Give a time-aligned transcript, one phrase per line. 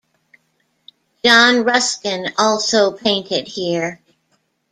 [1.23, 4.01] John Ruskin also painted here.